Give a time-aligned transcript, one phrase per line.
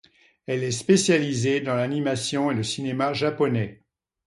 [0.47, 3.83] Elle est spécialisée dans l'animation et le cinéma japonais.